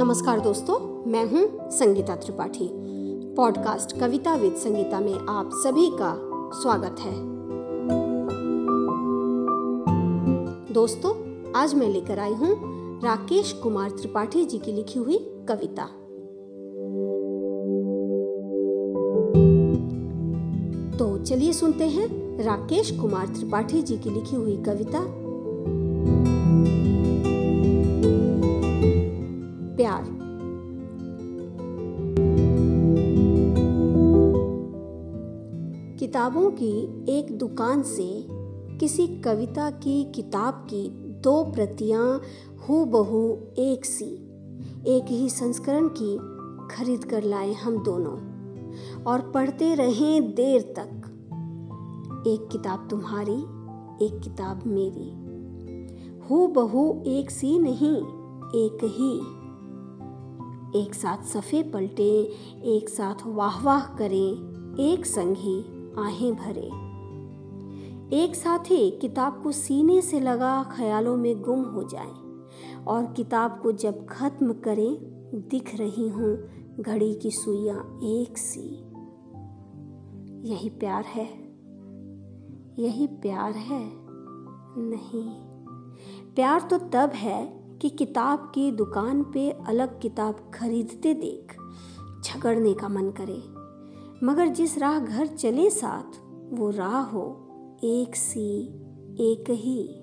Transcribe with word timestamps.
नमस्कार 0.00 0.40
दोस्तों, 0.40 1.04
मैं 1.10 1.24
हूँ 1.24 1.70
संगीता 1.70 2.14
त्रिपाठी। 2.16 2.68
पॉडकास्ट 3.36 4.00
कविता 4.00 4.34
विद 4.34 4.54
संगीता 4.54 5.00
में 5.00 5.14
आप 5.14 5.50
सभी 5.52 5.90
का 5.90 6.14
स्वागत 6.60 7.00
है। 7.00 7.12
दोस्तों, 10.72 11.12
आज 11.52 11.74
मैं 11.74 11.88
लेकर 11.88 12.18
आई 12.18 12.32
हूँ 12.32 12.54
राकेश 13.02 13.52
कुमार 13.52 13.90
त्रिपाठी 13.90 14.44
जी 14.44 14.58
की 14.58 14.72
लिखी 14.72 14.98
हुई 14.98 15.18
कविता। 15.48 15.84
तो 20.98 21.24
चलिए 21.24 21.52
सुनते 21.52 21.88
हैं 21.88 22.08
राकेश 22.44 22.90
कुमार 22.90 23.26
त्रिपाठी 23.26 23.82
जी 23.82 23.98
की 23.98 24.10
लिखी 24.10 24.36
हुई 24.36 24.56
कविता। 24.56 25.29
किताबों 36.20 36.50
की 36.50 37.04
एक 37.08 37.38
दुकान 37.38 37.82
से 37.82 38.26
किसी 38.78 39.06
कविता 39.06 39.70
की 39.70 40.04
किताब 40.04 40.54
की 40.54 40.88
दो 41.20 41.44
प्रतियाँ 41.44 42.20
हो 42.68 42.84
बहु 42.84 43.36
एक 43.58 43.84
सी, 43.84 44.04
एक 44.86 45.04
ही 45.08 45.28
संस्करण 45.28 45.88
की 46.02 46.16
खरीद 46.76 47.04
कर 47.04 47.22
लाए 47.22 47.52
हम 47.52 47.82
दोनों। 47.84 48.16
और 49.04 49.30
पढ़ते 49.30 49.74
रहे 49.74 50.20
देर 50.20 50.62
तक। 50.62 51.02
एक 52.26 52.48
किताब 52.52 52.88
तुम्हारी, 52.90 53.42
एक 54.06 54.20
किताब 54.20 54.60
मेरी। 54.66 55.10
हु 56.18 56.46
बहु 56.46 57.02
एक 57.06 57.30
सी 57.30 57.58
नहीं, 57.58 57.96
एक 58.48 58.78
ही। 58.84 59.18
एक 60.82 60.94
साथ 60.94 61.24
सफ़े 61.24 61.62
पलटे, 61.62 62.32
एक 62.64 62.88
साथ 62.88 63.26
वाह 63.26 63.64
वाह 63.64 63.86
करें, 63.96 64.60
एक 64.80 65.06
संग 65.06 65.36
ही। 65.36 65.79
आहें 65.98 66.34
भरे। 66.34 66.90
एक 68.16 68.34
साथ 68.34 68.58
ही 68.58 68.90
किताब 68.90 69.42
को 69.42 69.52
सीने 69.52 70.02
से 70.02 70.20
लगा 70.20 70.62
ख्यालों 70.62 71.16
में 71.16 71.42
गुम 71.42 71.62
हो 71.62 71.82
जाए 71.82 72.30
और 72.84 73.12
किताब 73.12 73.60
को 73.62 73.72
जब 73.72 74.06
खत्म 74.06 74.52
करें, 74.52 74.98
दिख 75.50 75.76
रही 75.76 76.08
हूँ 76.08 76.48
घड़ी 76.80 77.14
की 77.14 77.30
सुइयाँ 77.30 77.98
एक 78.02 78.38
सी। 78.38 78.90
यही 80.48 80.68
प्यार 80.68 81.04
है। 81.04 81.28
यही 82.78 83.06
प्यार 83.06 83.52
है। 83.52 83.92
नहीं। 84.78 85.30
प्यार 86.34 86.60
तो 86.60 86.78
तब 86.78 87.10
है 87.10 87.60
कि 87.82 87.88
किताब 87.88 88.52
की 88.54 88.72
दुकान 88.72 89.22
पे 89.22 89.50
अलग 89.50 90.00
किताब 90.00 90.50
खरीदते 90.54 91.14
देख, 91.14 91.56
झगड़ने 92.24 92.74
का 92.74 92.88
मन 92.88 93.10
करे। 93.10 93.59
मगर 94.22 94.46
जिस 94.46 94.78
राह 94.78 94.98
घर 94.98 95.26
चले 95.26 95.70
साथ, 95.70 96.20
वो 96.52 96.70
राह 96.70 97.00
हो 97.00 97.48
एक 97.84 98.16
सी, 98.16 98.62
एक 99.20 99.44
ही। 99.50 99.96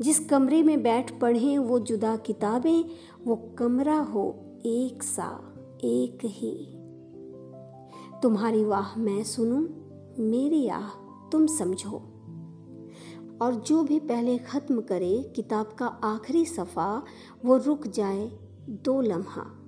जिस 0.00 0.28
कमरे 0.28 0.62
में 0.62 0.82
बैठ 0.82 1.20
पढ़े 1.20 1.58
वो 1.58 1.78
जुदा 1.78 2.16
किताबें, 2.16 2.84
वो 3.24 3.36
कमरा 3.58 3.98
हो 3.98 4.44
एक 4.66 5.02
सा, 5.02 5.54
एक 5.84 6.18
ही। 6.24 6.66
तुम्हारी 8.22 8.64
वाह 8.64 8.98
मैं 8.98 9.22
सुनूं, 9.22 9.66
मेरी 10.30 10.68
आह 10.68 10.88
तुम 11.32 11.46
समझो। 11.46 12.06
और 13.42 13.54
जो 13.54 13.82
भी 13.82 14.00
पहले 14.00 14.38
ख़त्म 14.38 14.80
करे 14.80 15.32
किताब 15.36 15.66
का 15.78 15.86
आखिरी 15.86 16.44
सफ़ा, 16.44 17.02
वो 17.44 17.56
रुक 17.56 17.86
जाए 17.86 18.30
दो 18.68 19.00
लम्हा। 19.00 19.59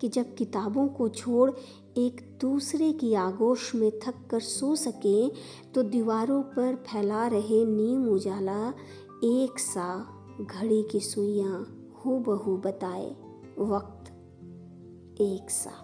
कि 0.00 0.08
जब 0.08 0.34
किताबों 0.34 0.88
को 0.88 1.08
छोड़ 1.08 1.50
एक 1.98 2.38
दूसरे 2.40 2.92
की 2.92 3.14
आगोश 3.14 3.74
में 3.74 3.90
थक 3.90 4.14
कर 4.30 4.40
सो 4.40 4.76
सकें 4.76 5.30
तो 5.74 5.82
दीवारों 5.82 6.42
पर 6.42 6.74
फैला 6.74 7.26
रहे 7.26 7.64
नीम 7.64 8.08
उजाला 8.08 8.68
एक 9.24 9.58
सा 9.58 10.06
घड़ी 10.40 10.82
की 10.82 11.00
सुइयाँ 11.00 11.80
हो 12.04 12.18
बहू 12.18 12.56
बताए, 12.56 13.16
वक्त 13.58 14.10
एक 15.20 15.50
सा। 15.50 15.83